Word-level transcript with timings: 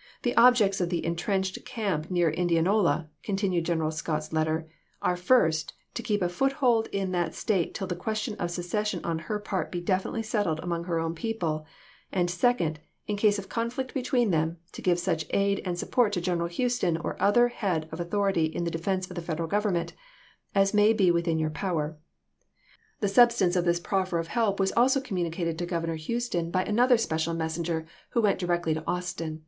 The 0.22 0.34
objects 0.36 0.80
of 0.80 0.88
the 0.88 1.04
intrenched 1.04 1.62
camp 1.66 2.10
near 2.10 2.30
Indianola," 2.30 3.10
continued 3.22 3.66
G 3.66 3.74
eneral 3.74 3.92
Scott's 3.92 4.32
let 4.32 4.44
ter," 4.44 4.66
are, 5.02 5.18
first, 5.18 5.74
to 5.92 6.02
keep 6.02 6.22
a 6.22 6.30
foothold 6.30 6.86
in 6.92 7.12
that 7.12 7.34
State 7.34 7.74
till 7.74 7.86
the 7.86 7.94
question 7.94 8.36
of 8.36 8.50
secession 8.50 9.04
on 9.04 9.18
her 9.18 9.38
part 9.38 9.70
be 9.70 9.82
definitely 9.82 10.22
settled 10.22 10.60
among 10.60 10.84
her 10.84 10.98
own 10.98 11.14
people, 11.14 11.66
and 12.10 12.30
second, 12.30 12.80
in 13.06 13.18
case 13.18 13.38
of 13.38 13.50
conflict 13.50 13.92
between 13.92 14.30
them, 14.30 14.56
to 14.72 14.80
give 14.80 14.98
such 14.98 15.26
aid 15.28 15.60
and 15.66 15.78
sup 15.78 15.90
port 15.90 16.14
to 16.14 16.22
General 16.22 16.48
Houston 16.48 16.96
or 16.96 17.14
other 17.20 17.48
head 17.48 17.86
of 17.92 18.00
authority 18.00 18.46
in 18.46 18.64
the 18.64 18.70
defense 18.70 19.10
of 19.10 19.14
the 19.14 19.20
Federal 19.20 19.46
Government 19.46 19.92
as 20.54 20.72
may 20.72 20.94
be 20.94 21.10
within 21.10 21.38
your 21.38 21.50
power." 21.50 21.98
The 23.00 23.08
substance 23.08 23.56
of 23.56 23.66
this 23.66 23.78
proffer 23.78 24.18
of 24.18 24.28
help 24.28 24.58
was 24.58 24.72
also 24.72 25.02
communicated 25.02 25.58
to 25.58 25.66
Governor 25.66 25.96
Houston 25.96 26.50
by 26.50 26.64
another 26.64 26.96
TEXAS 26.96 27.10
189 27.10 27.18
special 27.20 27.34
messenger 27.34 27.86
who 28.12 28.22
went 28.22 28.38
directly 28.38 28.72
to 28.72 28.82
Austin; 28.86 29.40
chap. 29.40 29.46